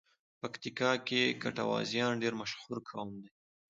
[0.39, 3.29] پکیتیکا کې ګټوازیان ډېر مشهور قوم دی.